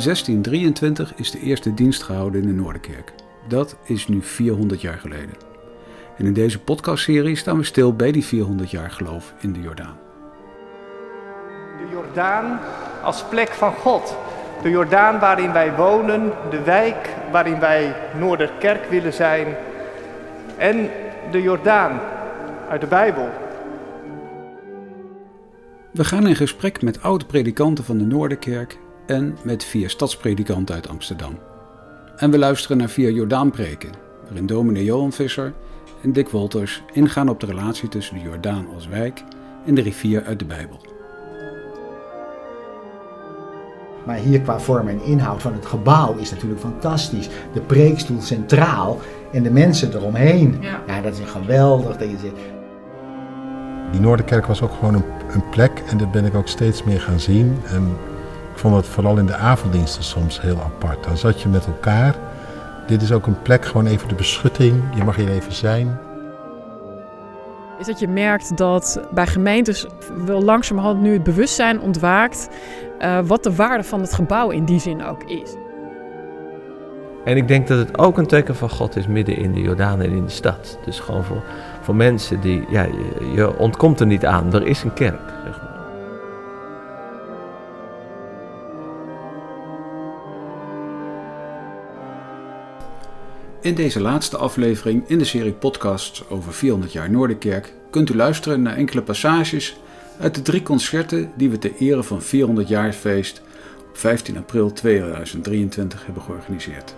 [0.00, 3.12] In 1623 is de eerste dienst gehouden in de Noorderkerk.
[3.48, 5.34] Dat is nu 400 jaar geleden.
[6.16, 9.98] En in deze podcastserie staan we stil bij die 400 jaar geloof in de Jordaan.
[11.78, 12.58] De Jordaan
[13.02, 14.16] als plek van God.
[14.62, 19.46] De Jordaan waarin wij wonen, de wijk waarin wij Noorderkerk willen zijn.
[20.56, 20.90] En
[21.30, 22.00] de Jordaan
[22.68, 23.28] uit de Bijbel.
[25.92, 28.78] We gaan in gesprek met oude predikanten van de Noorderkerk
[29.10, 31.38] en met vier stadspredikanten uit Amsterdam.
[32.16, 33.90] En we luisteren naar vier Jordaanpreken,
[34.24, 35.52] waarin dominee Johan Visser
[36.02, 39.22] en Dick Wolters ingaan op de relatie tussen de Jordaan als wijk
[39.66, 40.80] en de rivier uit de Bijbel.
[44.06, 47.28] Maar hier qua vorm en inhoud van het gebouw is natuurlijk fantastisch.
[47.52, 48.98] De preekstoel centraal
[49.32, 50.58] en de mensen eromheen.
[50.86, 51.96] Ja, dat is geweldig.
[51.96, 52.32] Dat je.
[53.90, 57.00] Die Noorderkerk was ook gewoon een, een plek en dat ben ik ook steeds meer
[57.00, 57.56] gaan zien.
[57.66, 57.96] En
[58.60, 61.04] vond het vooral in de avonddiensten soms heel apart.
[61.04, 62.14] Dan zat je met elkaar.
[62.86, 64.82] Dit is ook een plek, gewoon even de beschutting.
[64.94, 65.98] Je mag hier even zijn.
[67.78, 69.86] Is dat je merkt dat bij gemeentes
[70.24, 72.48] wel langzamerhand nu het bewustzijn ontwaakt
[73.00, 75.54] uh, wat de waarde van het gebouw in die zin ook is.
[77.24, 80.00] En ik denk dat het ook een teken van God is midden in de Jordaan
[80.00, 80.78] en in de stad.
[80.84, 81.42] Dus gewoon voor,
[81.80, 84.54] voor mensen die, ja, je, je ontkomt er niet aan.
[84.54, 85.69] Er is een kerk, zeg maar.
[93.62, 98.62] In deze laatste aflevering in de serie podcasts over 400 jaar Noorderkerk kunt u luisteren
[98.62, 99.76] naar enkele passages
[100.20, 103.42] uit de drie concerten die we ter ere van 400 jaar feest
[103.88, 106.94] op 15 april 2023 hebben georganiseerd.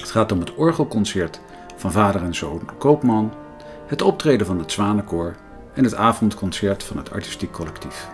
[0.00, 1.40] Het gaat om het orgelconcert
[1.76, 3.32] van vader en zoon Koopman,
[3.86, 5.36] het optreden van het Zwanenkoor
[5.74, 8.08] en het avondconcert van het artistiek collectief.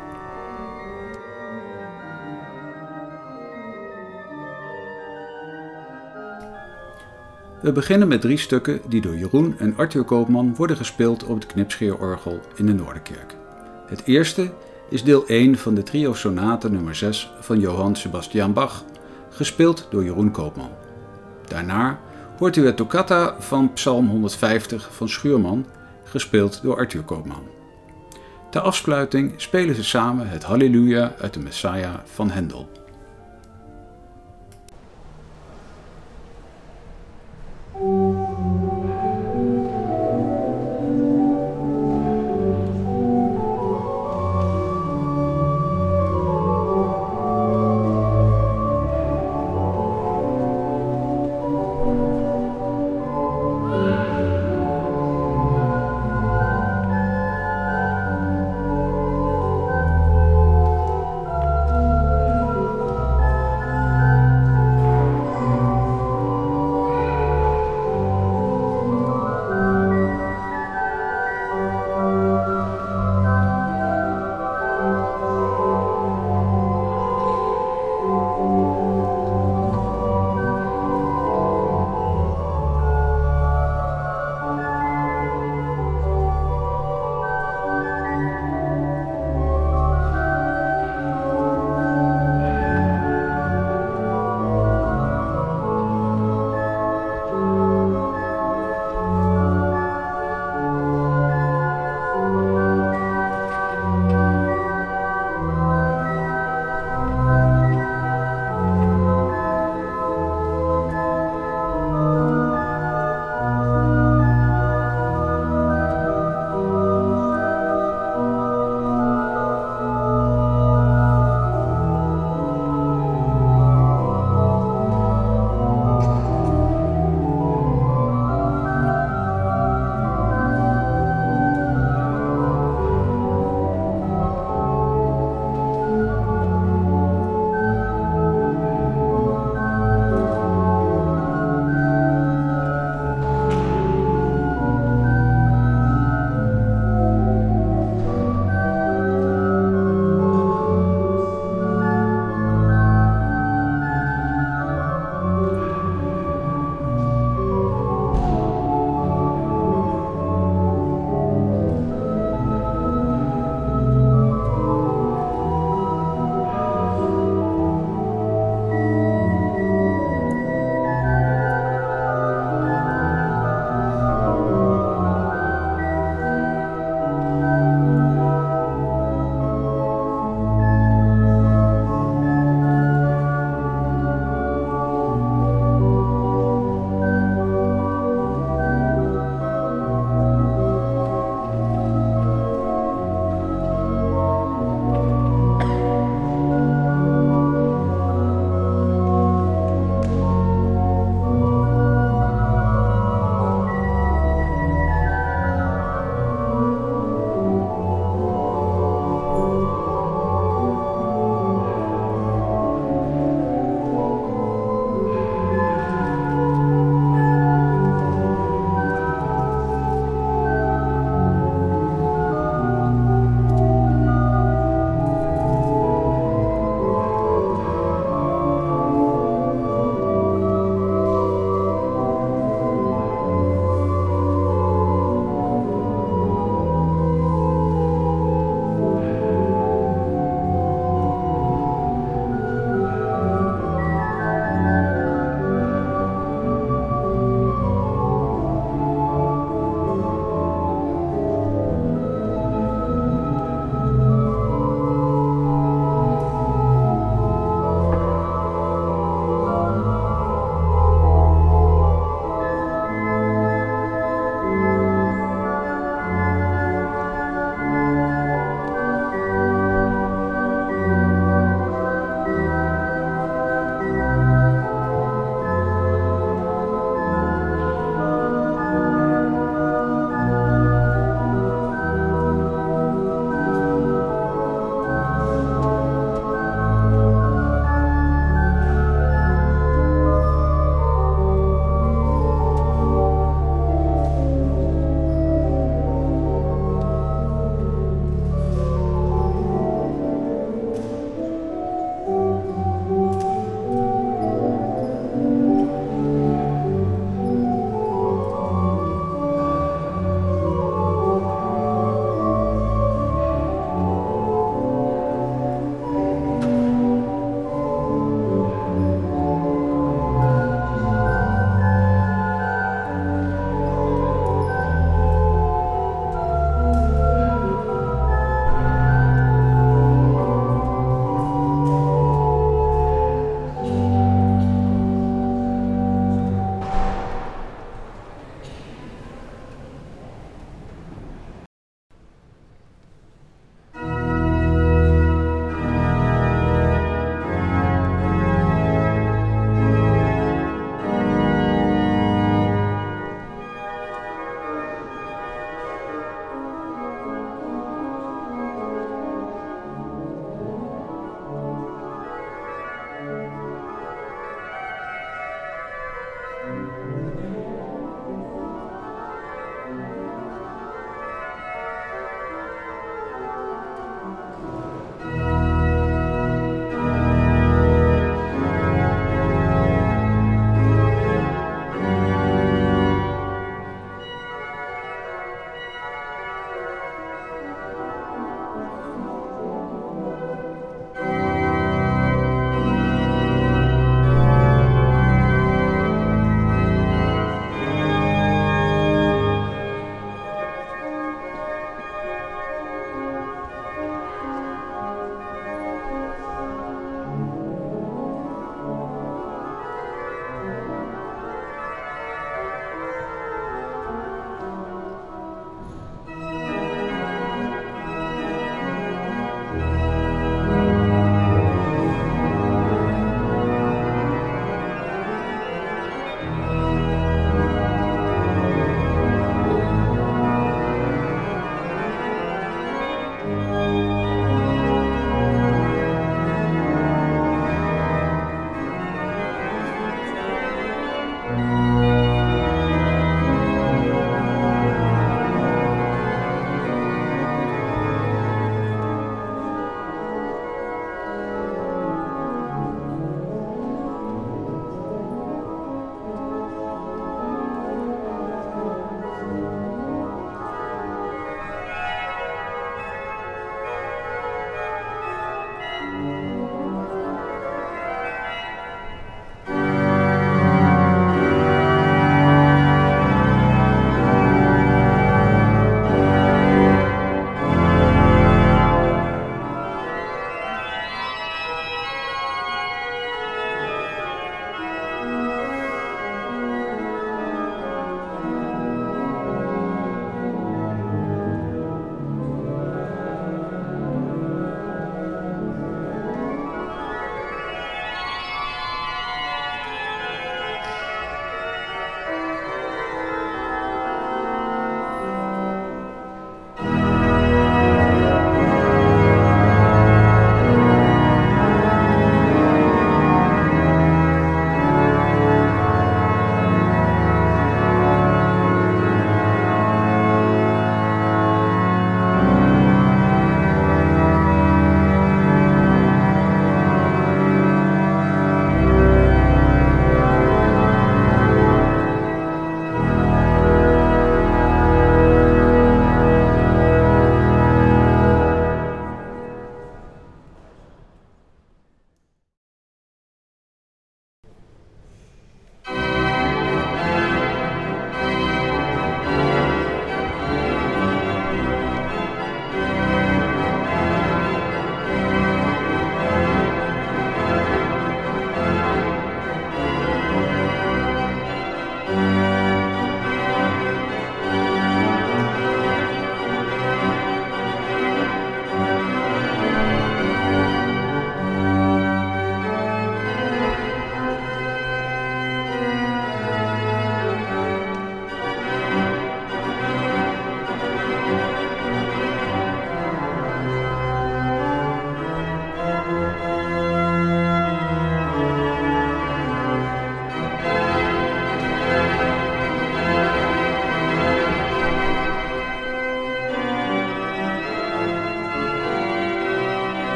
[7.63, 11.47] We beginnen met drie stukken die door Jeroen en Arthur Koopman worden gespeeld op het
[11.47, 13.37] knipscheerorgel in de Noorderkerk.
[13.87, 14.53] Het eerste
[14.91, 18.85] is deel 1 van de trio sonate nummer 6 van Johann Sebastian Bach,
[19.31, 20.71] gespeeld door Jeroen Koopman.
[21.49, 22.01] Daarna
[22.39, 25.67] hoort u het toccata van Psalm 150 van Schuurman,
[26.05, 27.47] gespeeld door Arthur Koopman.
[28.51, 32.69] Ter afsluiting spelen ze samen het Halleluja uit de Messiah van Hendel.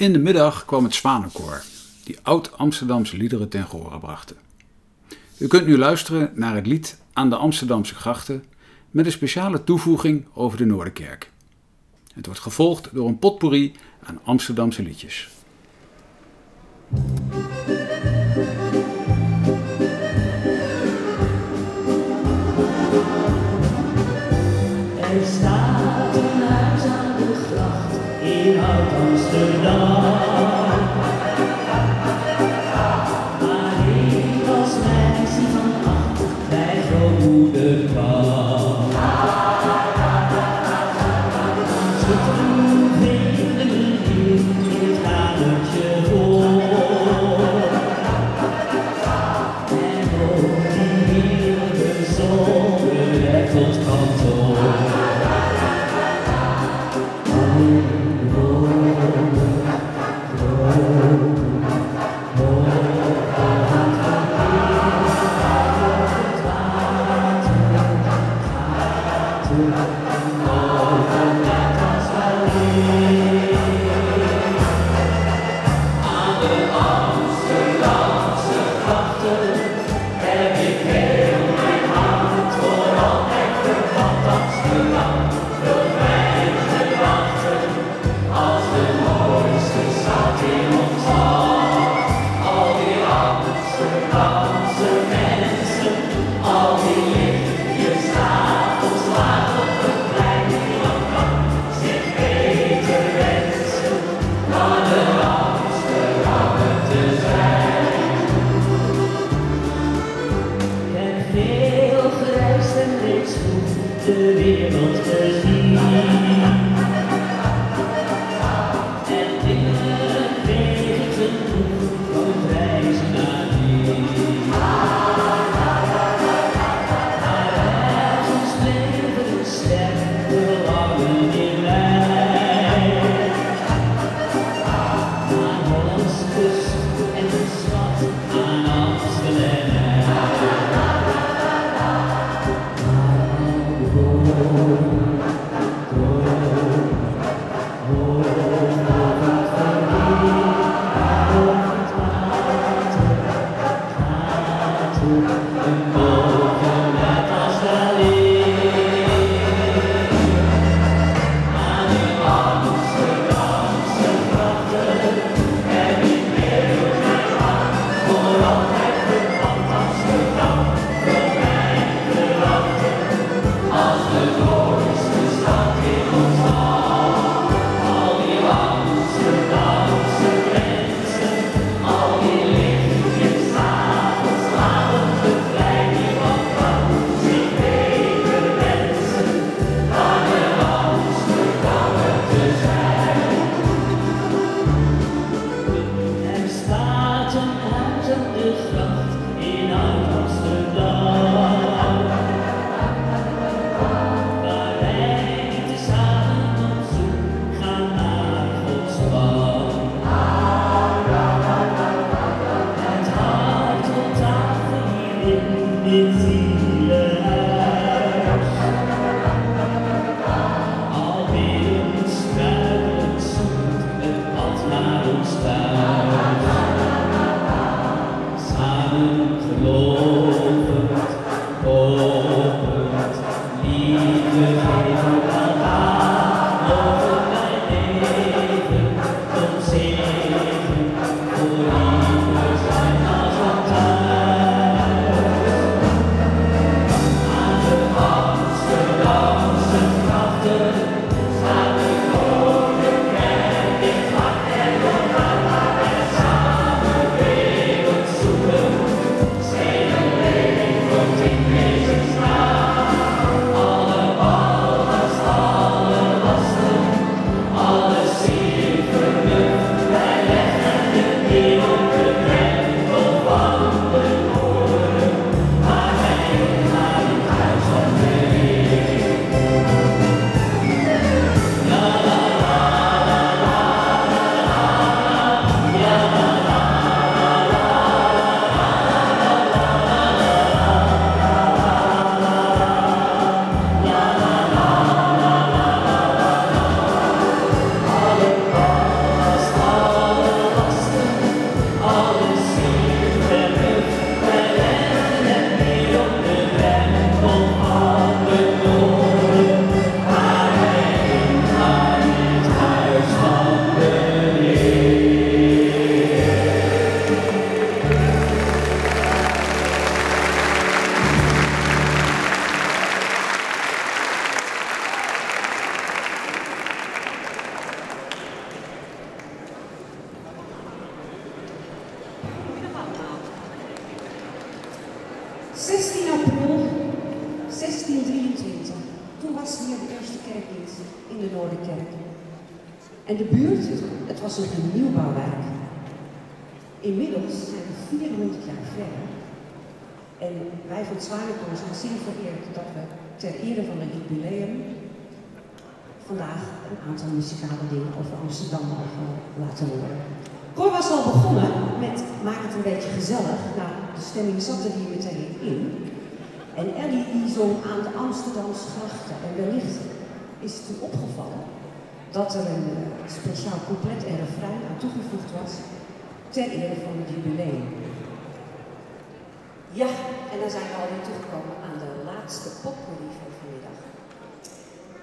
[0.00, 1.62] In de middag kwam het Zwanenkoor,
[2.04, 4.36] die oud-Amsterdamse liederen ten gehore brachten.
[5.38, 8.44] U kunt nu luisteren naar het lied Aan de Amsterdamse Grachten
[8.90, 11.30] met een speciale toevoeging over de Noorderkerk.
[12.14, 15.28] Het wordt gevolgd door een potpourri aan Amsterdamse liedjes.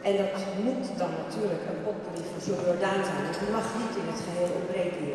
[0.08, 3.24] En dat moet dan natuurlijk een potpourri van John Jordaan zijn.
[3.28, 5.08] Dat mag niet in het geheel ontbreken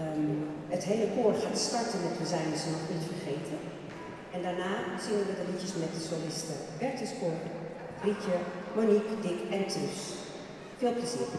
[0.00, 0.32] ehm,
[0.74, 3.58] het hele koor gaat starten met We zijn ze nog niet vergeten.
[4.34, 4.72] En daarna
[5.04, 6.58] zingen we de liedjes met de solisten.
[6.78, 7.38] Bertus Koor,
[8.04, 8.36] Rietje,
[8.76, 10.00] Monique, Dick en Truus.
[10.78, 11.30] Veel plezier.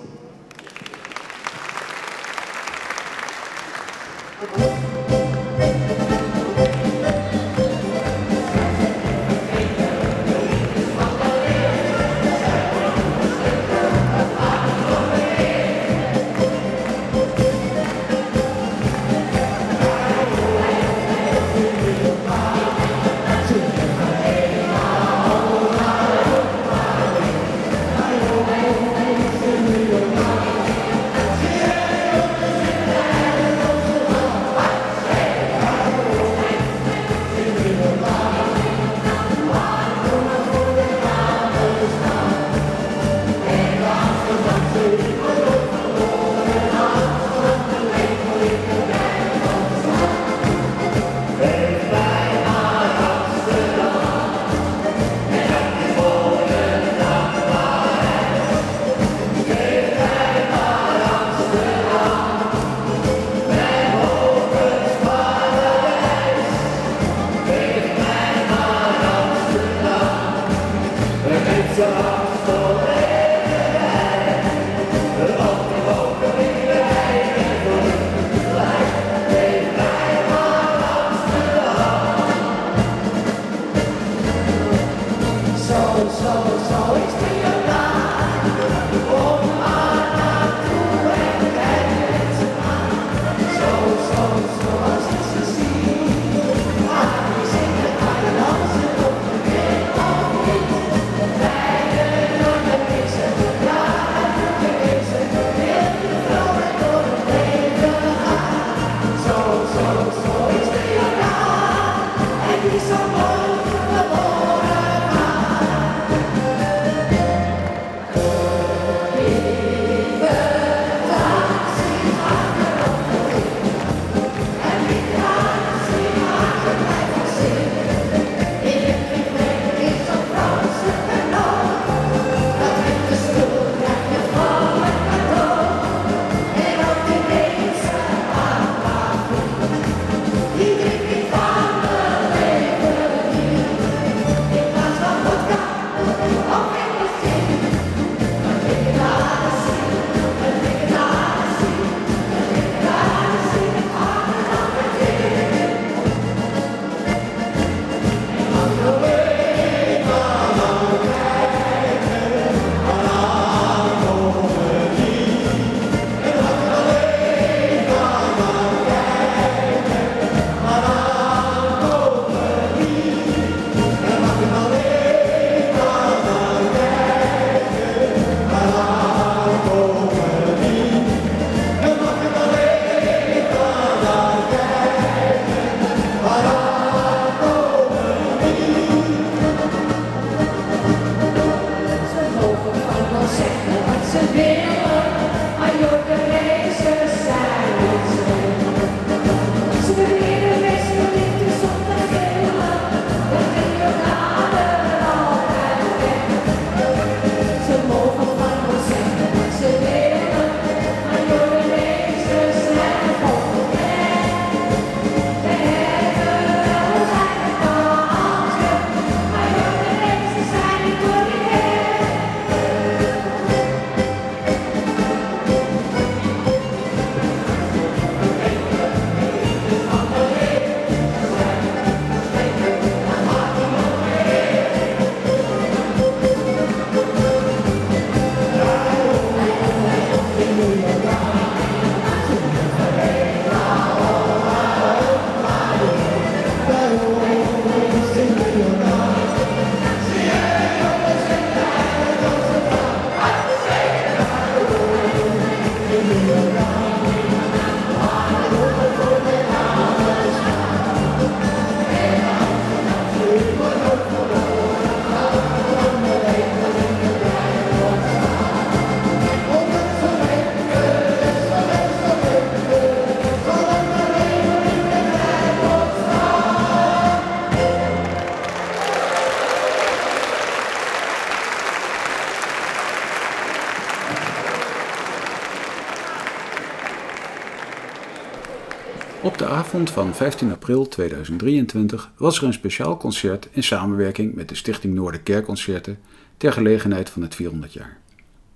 [289.74, 294.94] Avond van 15 april 2023 was er een speciaal concert in samenwerking met de Stichting
[294.94, 296.00] Noorderkerkconcerten
[296.38, 297.98] ter gelegenheid van het 400 jaar.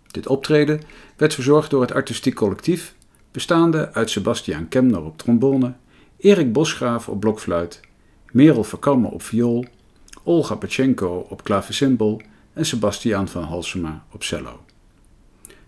[0.07, 0.81] Dit optreden
[1.15, 2.95] werd verzorgd door het artistiek collectief,
[3.31, 5.73] bestaande uit Sebastiaan Kemner op trombone,
[6.17, 7.79] Erik Bosgraaf op blokfluit,
[8.31, 9.65] Merel Verkamme op viool,
[10.23, 12.21] Olga Pachenko op klavecimbal
[12.53, 14.59] en Sebastiaan van Halsema op cello.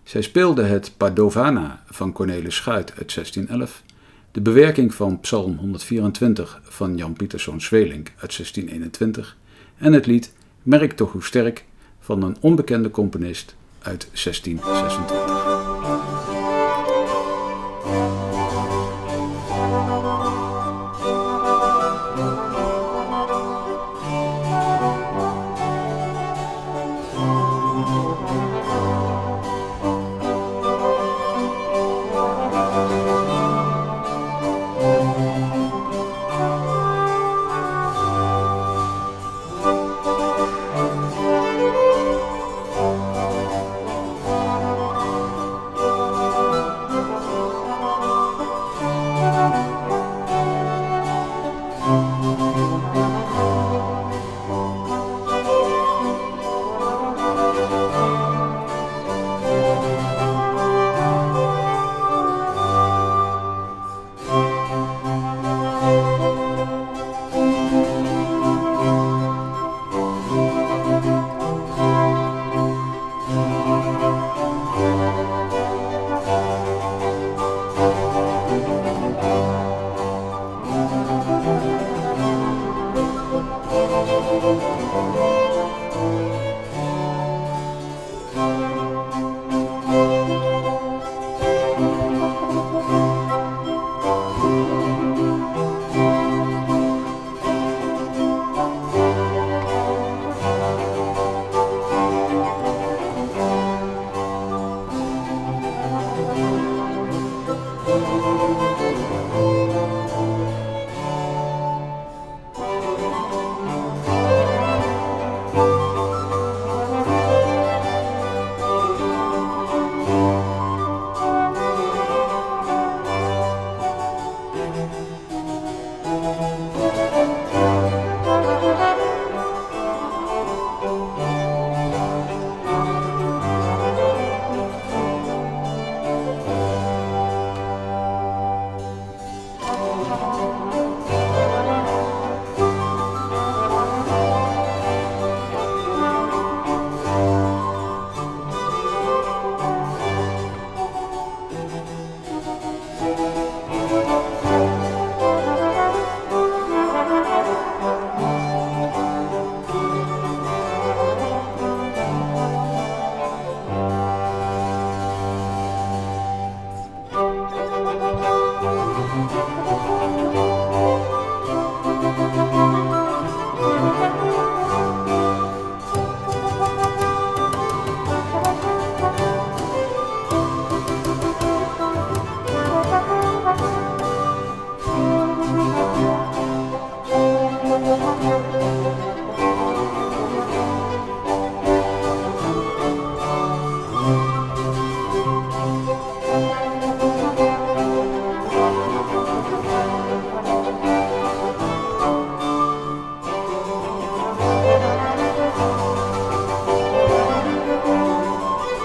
[0.02, 3.82] Zij speelde het Padovana van Cornelis Schuit uit 1611,
[4.32, 9.36] de bewerking van Psalm 124 van Jan Pieterszoon Zweelink uit 1621
[9.78, 11.64] en het lied Merk toch hoe sterk
[12.00, 15.39] van een onbekende componist uit 1626.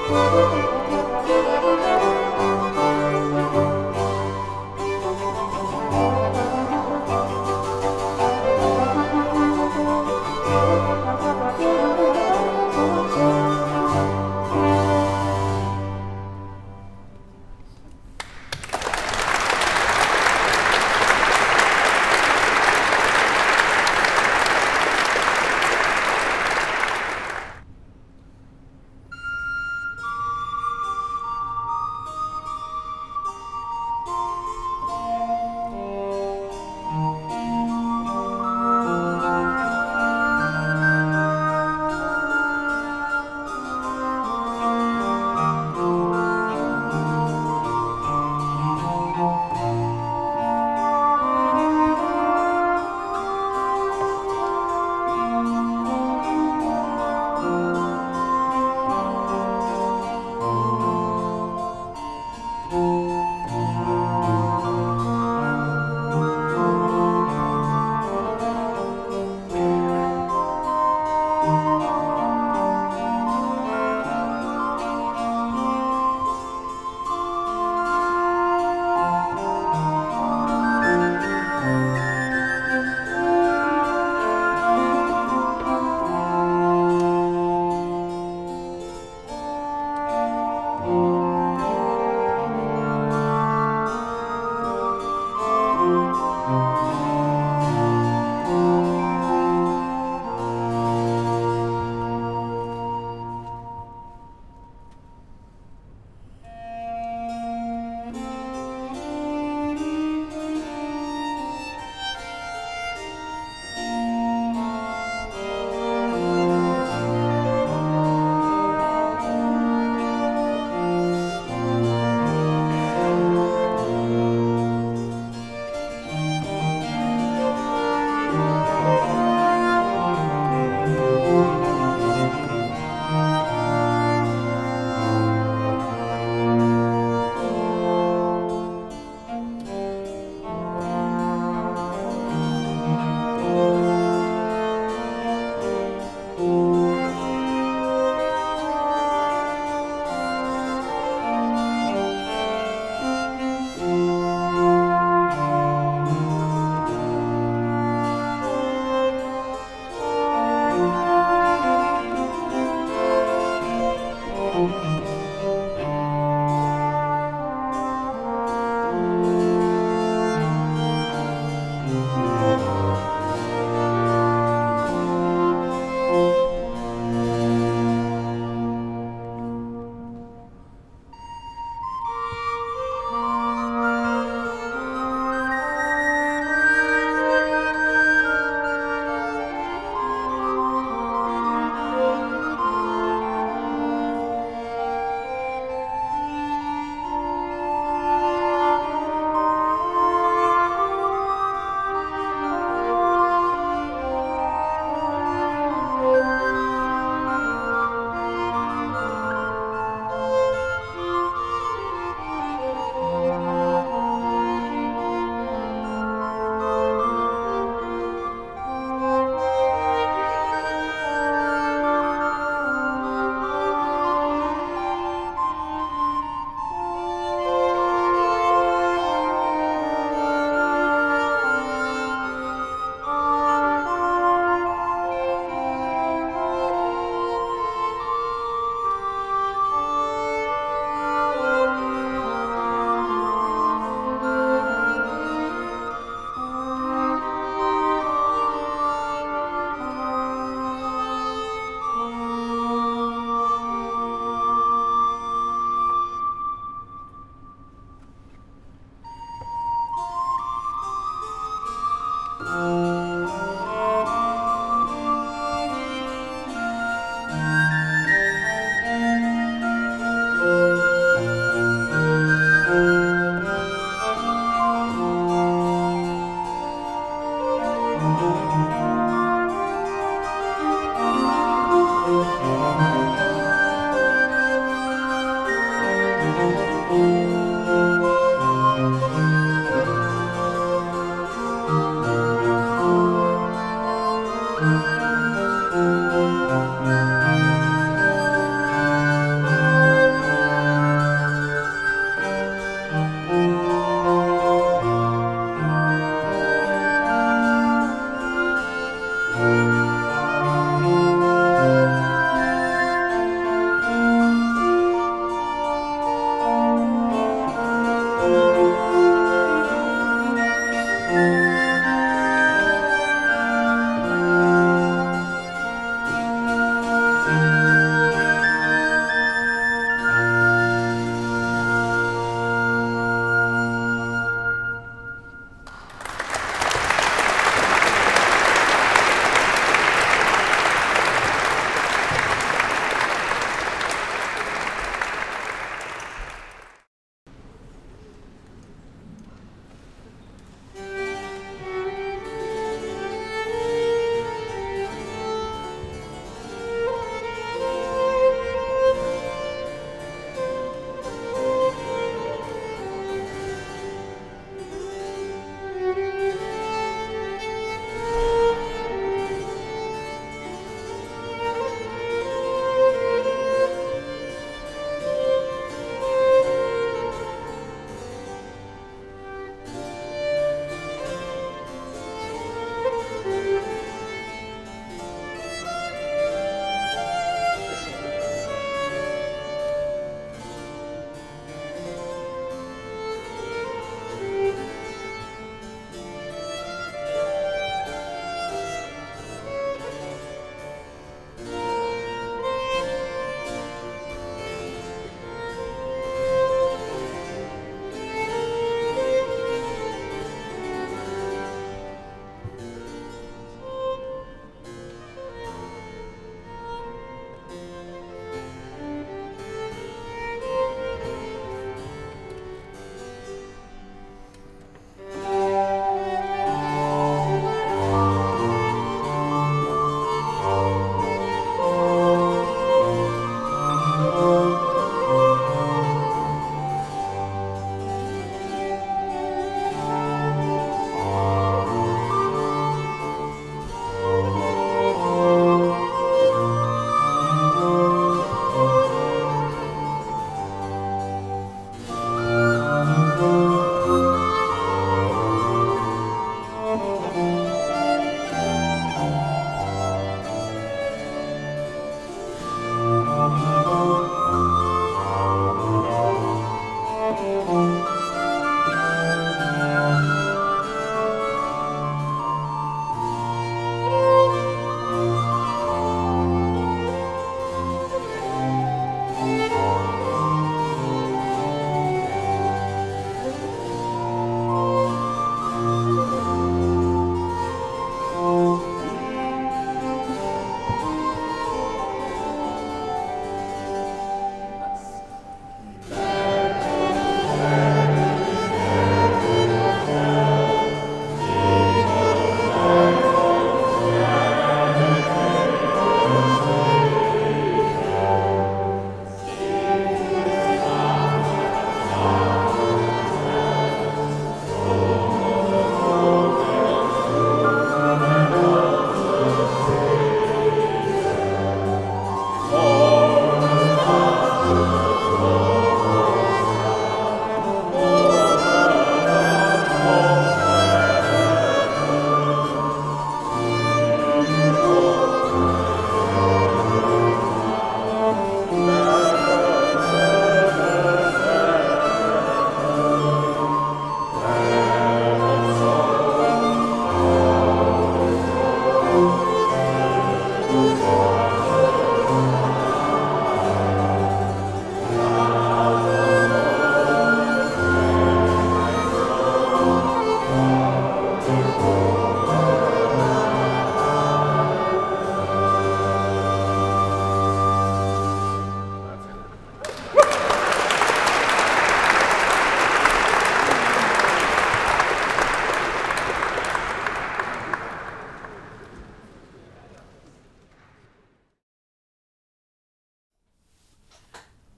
[0.08, 0.75] Música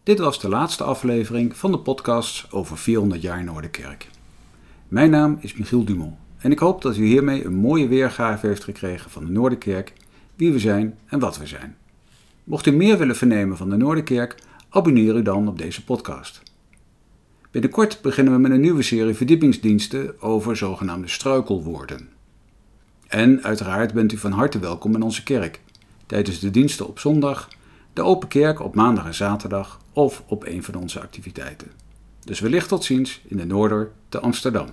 [0.07, 4.07] Dit was de laatste aflevering van de podcast over 400 jaar Noorderkerk.
[4.87, 8.63] Mijn naam is Michiel Dumont en ik hoop dat u hiermee een mooie weergave heeft
[8.63, 9.93] gekregen van de Noorderkerk,
[10.35, 11.77] wie we zijn en wat we zijn.
[12.43, 14.35] Mocht u meer willen vernemen van de Noorderkerk,
[14.69, 16.41] abonneer u dan op deze podcast.
[17.51, 22.09] Binnenkort beginnen we met een nieuwe serie verdiepingsdiensten over zogenaamde struikelwoorden.
[23.07, 25.61] En uiteraard bent u van harte welkom in onze kerk,
[26.05, 27.49] tijdens de diensten op zondag,
[27.97, 31.71] de open kerk op maandag en zaterdag of op een van onze activiteiten.
[32.23, 34.67] Dus wellicht tot ziens in de Noorder te Amsterdam.